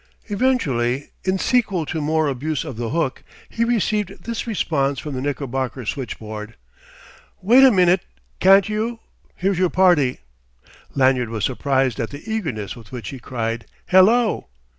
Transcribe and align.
Eventually, 0.29 1.11
in 1.25 1.37
sequel 1.37 1.85
to 1.85 2.01
more 2.01 2.27
abuse 2.27 2.63
of 2.65 2.75
the 2.75 2.89
hook, 2.89 3.21
he 3.49 3.63
received 3.63 4.23
this 4.23 4.47
response 4.47 4.97
from 4.97 5.13
the 5.13 5.21
Knickerbocker 5.21 5.85
switchboard: 5.85 6.55
"Wait 7.39 7.63
a 7.63 7.69
min'te, 7.69 7.99
can't 8.39 8.67
you? 8.67 8.99
Here's 9.35 9.59
your 9.59 9.69
party." 9.69 10.21
Lanyard 10.95 11.29
was 11.29 11.45
surprised 11.45 11.99
at 11.99 12.09
the 12.09 12.23
eagerness 12.27 12.75
with 12.75 12.91
which 12.91 13.09
he 13.09 13.19
cried: 13.19 13.67
"Hello!" 13.89 14.47